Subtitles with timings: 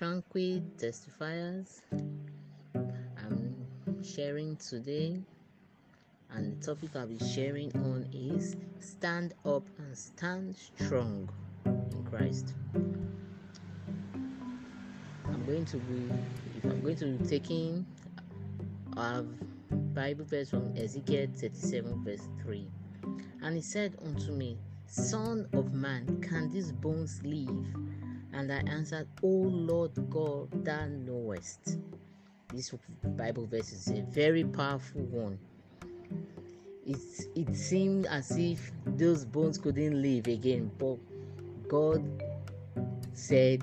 [0.00, 1.82] tranquil testifiers.
[2.74, 5.20] I'm sharing today,
[6.30, 11.28] and the topic I'll be sharing on is stand up and stand strong
[11.66, 12.54] in Christ.
[15.26, 16.08] I'm going to be,
[16.56, 17.84] if I'm going to be taking
[18.96, 19.22] a
[19.70, 22.66] Bible verse from Ezekiel 37, verse 3.
[23.42, 27.66] And he said unto me, Son of man, can these bones live?
[28.32, 31.78] And I answered, O Lord God, thou knowest.
[32.52, 32.72] This
[33.04, 35.38] Bible verse is a very powerful one.
[36.86, 36.98] It,
[37.36, 40.96] it seemed as if those bones couldn't live again, but
[41.68, 42.02] God
[43.12, 43.62] said,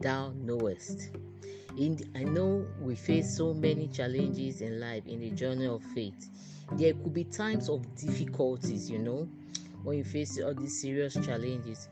[0.00, 1.10] Thou knowest.
[1.76, 6.28] In, I know we face so many challenges in life in the journey of faith.
[6.72, 9.28] There could be times of difficulties, you know,
[9.82, 11.88] when you face all these serious challenges.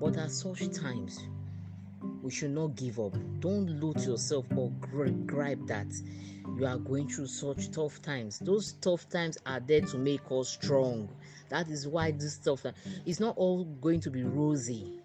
[0.00, 1.20] But at such times,
[2.22, 3.14] we should not give up.
[3.40, 5.92] Don't loot yourself or gripe that
[6.56, 8.38] you are going through such tough times.
[8.38, 11.08] Those tough times are there to make us strong.
[11.48, 12.64] That is why this stuff
[13.06, 15.00] is not all going to be rosy.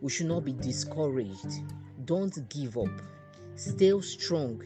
[0.00, 1.62] We should not be discouraged.
[2.04, 3.02] Don't give up.
[3.56, 4.62] Stay strong.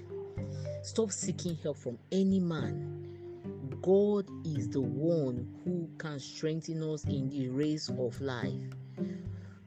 [0.82, 2.96] Stop seeking help from any man.
[3.82, 8.60] God is the one who can strengthen us in the race of life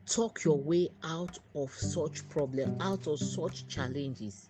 [0.06, 4.50] talk your way out of such problem out of such challenges.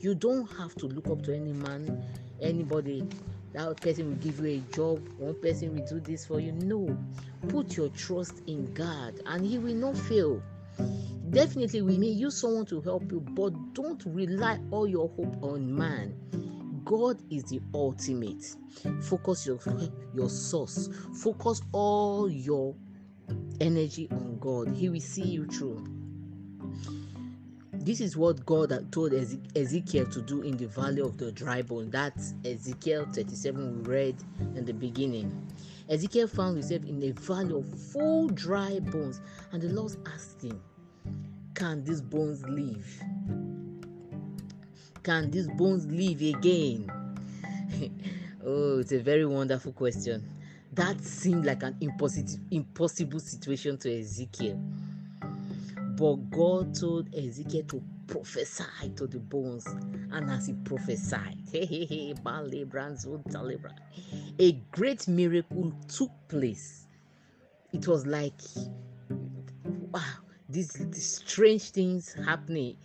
[0.00, 2.04] You don't have to look up to any man
[2.40, 3.06] anybody.
[3.52, 6.52] That person will give you a job one person will do this for you.
[6.52, 6.96] No.
[7.48, 10.42] Put your trust in god and he will not fail.
[11.30, 15.74] Definitely we may use someone to help you but don't rely all your hope on
[15.74, 16.14] man.
[16.84, 18.44] God is the ultimate.
[19.02, 19.58] Focus your
[20.14, 20.88] your source.
[21.22, 22.74] Focus all your
[23.62, 24.68] energy on God.
[24.74, 25.86] He will see you through.
[27.72, 31.90] This is what God told Ezekiel to do in the valley of the dry bone.
[31.90, 34.16] That's Ezekiel 37 we read
[34.56, 35.46] in the beginning.
[35.88, 39.20] Ezekiel found himself in a valley of full dry bones,
[39.52, 40.60] and the Lord asked him,
[41.54, 43.02] Can these bones live?
[45.02, 46.90] Can these bones live again?
[48.44, 50.24] oh, it's a very wonderful question.
[50.74, 54.58] That seemed like an impossible, situation to Ezekiel.
[55.96, 58.64] But God told Ezekiel to prophesy
[58.96, 59.66] to the bones.
[60.10, 62.14] And as he prophesied, hey, hey, hey,
[64.38, 66.86] a great miracle took place.
[67.74, 68.40] It was like,
[69.90, 70.00] wow,
[70.48, 72.76] these, these strange things happening.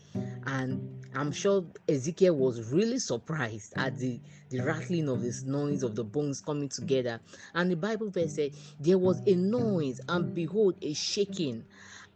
[0.45, 4.19] And I'm sure Ezekiel was really surprised at the,
[4.49, 7.19] the rattling of this noise of the bones coming together.
[7.55, 11.65] And the Bible verse said, There was a noise, and behold, a shaking,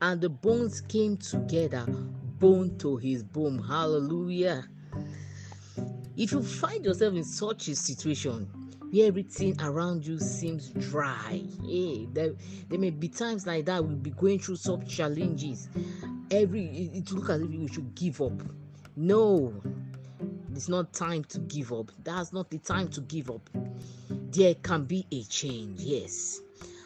[0.04, 3.58] and the bones came together, bone to his bone.
[3.58, 4.68] Hallelujah.
[6.16, 8.48] If you find yourself in such a situation,
[8.92, 11.42] where everything around you seems dry.
[11.66, 12.34] Hey, there,
[12.70, 15.70] there may be times like that we'll be going through some challenges.
[16.30, 18.34] Every it, it look as if we should give up.
[18.98, 19.54] No,
[20.54, 21.92] it's not time to give up.
[22.04, 23.50] That's not the time to give up.
[24.10, 26.42] There can be a change, yes.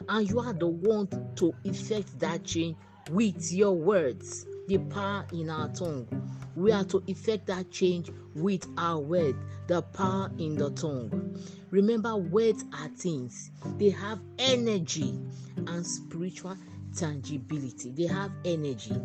[0.08, 2.78] And you are the one to effect that change
[3.10, 6.08] with your words, the power in our tongue.
[6.56, 9.36] We are to effect that change with our word,
[9.68, 11.40] the power in the tongue.
[11.72, 15.20] Remember, words are things, they have energy
[15.68, 16.56] and spiritual
[16.96, 17.92] tangibility.
[17.92, 18.96] They have energy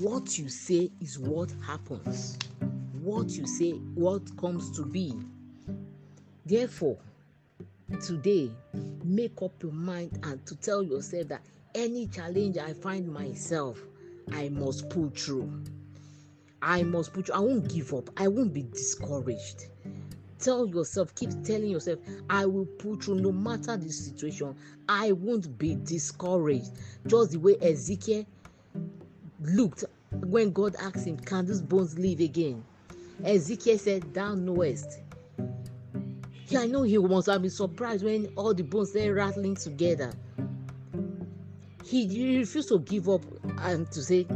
[0.00, 2.38] what you say is what happens.
[3.00, 5.14] What you say, what comes to be.
[6.44, 6.98] Therefore,
[8.04, 8.50] today,
[9.04, 11.42] make up your mind and to tell yourself that
[11.74, 13.80] any challenge I find myself,
[14.32, 15.50] I must pull through.
[16.60, 17.34] I must pull through.
[17.34, 18.10] I won't give up.
[18.18, 19.66] I won't be discouraged.
[20.38, 24.54] Tell yourself, keep telling yourself, I will pull through no matter the situation.
[24.88, 26.72] I won't be discouraged.
[27.06, 28.26] Just the way Ezekiel
[29.40, 32.64] looked when God asked him, Can these bones live again?
[33.24, 35.00] Ezekiel said, Thou knowest.
[36.48, 40.12] Yeah, I know he must have been surprised when all the bones started rattling together.
[41.84, 43.22] He, he refused to give up
[43.62, 44.26] and to say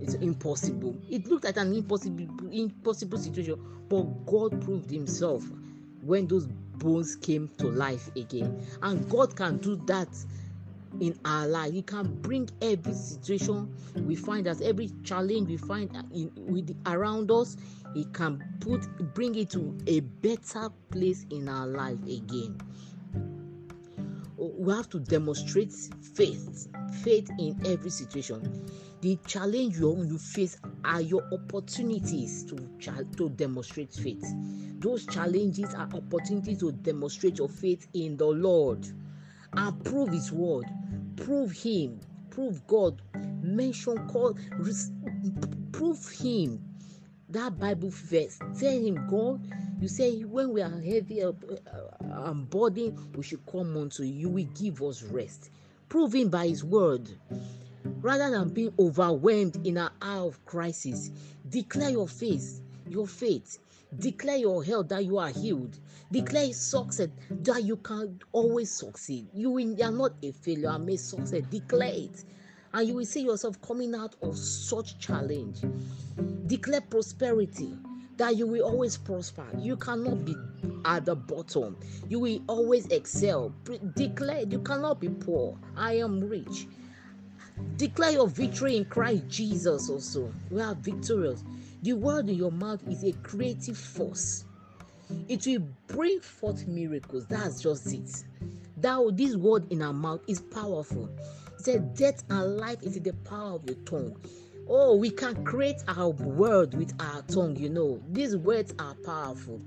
[0.00, 0.96] it's impossible.
[1.08, 3.58] It looked like an impossible impossible situation,
[3.88, 5.44] but God proved himself
[6.02, 8.64] when those bones came to life again.
[8.82, 10.08] And God can do that
[11.00, 11.72] in our life.
[11.72, 17.30] He can bring every situation we find us, every challenge we find in, with around
[17.30, 17.56] us.
[17.94, 22.58] He can put bring it to a better place in our life again.
[24.36, 25.72] We have to demonstrate
[26.14, 26.68] faith,
[27.02, 28.66] faith in every situation.
[29.00, 32.56] the challenge you, you face are your opportunities to
[33.16, 34.24] to demonstrate faith
[34.80, 38.86] those challenges are opportunities to demonstrate your faith in the lord
[39.54, 40.66] and prove his word.
[41.16, 42.00] Prove him.
[42.30, 43.02] Prove god.
[43.42, 44.36] Mention call
[45.72, 46.62] prove him.
[47.28, 49.46] That bible verse tell him god
[49.80, 51.32] you say when we are heavy uh,
[52.00, 54.28] and burdened we should come unto you.
[54.28, 55.50] Will give us rest.
[55.88, 57.08] Prove him by his word.
[57.84, 61.10] Rather than being overwhelmed in an hour of crisis
[61.48, 63.58] declare your faith your faith
[63.98, 65.78] declare your health that you are healed.
[66.12, 69.28] Declare success that you can always succeed.
[69.32, 70.70] You, you are not a failure.
[70.70, 72.24] I may success declare it.
[72.72, 75.58] And you will see yourself coming out of such challenge.
[76.46, 77.76] Declare prosperity
[78.16, 79.46] that you will always prosper.
[79.58, 80.36] You cannot be
[80.84, 81.76] at the bottom.
[82.08, 83.52] You will always excel.
[83.96, 85.58] Declare you cannot be poor.
[85.76, 86.66] I am rich.
[87.76, 90.32] Declare your victory in christ jesus also.
[90.50, 91.44] We are victorious
[91.82, 94.44] the word in your mouth is a creative force.
[95.28, 97.26] It will bring forth miracles.
[97.26, 98.24] That's just it.
[98.76, 101.08] That this word in our mouth is powerful.
[101.58, 104.16] It said death and life is in the power of your tongue.
[104.68, 108.00] Oh we can create our word with our tongue you know.
[108.10, 109.60] These words are powerful.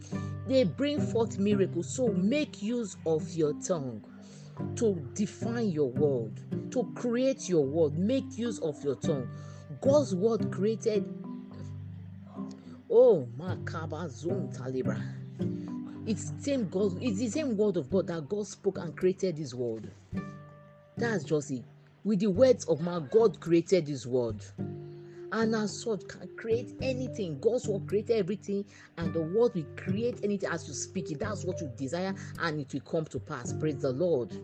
[0.48, 1.94] They bring forth miracles.
[1.96, 4.04] So make use of your tongue
[4.76, 6.40] to define your word
[6.72, 9.28] to create your word make use of your tongue.
[9.82, 11.06] God's word created
[12.96, 15.02] oh makaba zone talibra
[16.06, 19.36] it's the same god it's the same word of god that god spoke and created
[19.38, 19.88] this world.
[20.98, 21.64] That's just it.
[22.04, 24.46] With the words of my god created this world.
[25.32, 27.40] And as such can create anything.
[27.40, 28.66] God's word created everything
[29.00, 31.20] and the word will create anything as you speak it.
[31.20, 33.54] That's what you desire and it will come to pass.
[33.54, 34.38] Praise the lord.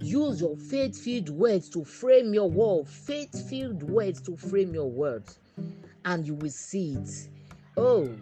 [0.00, 5.38] Use your faith-filled words to frame your word faith-filled words to frame your words
[6.04, 7.28] and you will see it
[7.76, 8.14] oh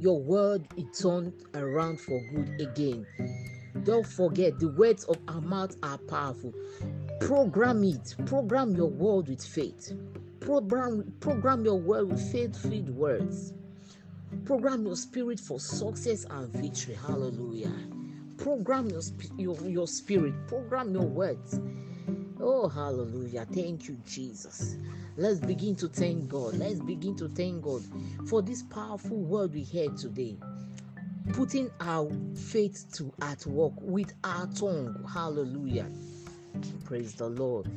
[0.00, 3.06] your word is turned around for good again.
[3.84, 6.54] Don't forget the words of our mouth are powerful.
[7.20, 8.14] Program it.
[8.24, 9.92] Program your word with faith.
[10.40, 13.52] Program program your word with faith-filled words.
[14.46, 16.94] Program your spirit for success and victory.
[16.94, 17.99] Hallelujah
[18.40, 19.02] program your,
[19.36, 20.34] your, your spirit.
[20.48, 21.60] Program your words.
[22.40, 23.46] Oh hallelujah.
[23.52, 24.76] Thank you jesus.
[25.16, 26.54] Let's begin to thank god.
[26.56, 27.82] Let's begin to thank god
[28.28, 30.36] for this powerful word we heard today.
[31.34, 35.04] Putting our faith to at work with our tongue.
[35.12, 35.90] Hallelujah.
[36.84, 37.70] Praise the lord.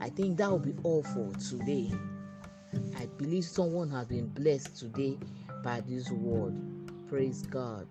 [0.00, 1.90] I think that will be all for today.
[2.96, 5.18] I believe someone has been blessed today
[5.62, 6.54] by this word.
[7.08, 7.86] Praise God.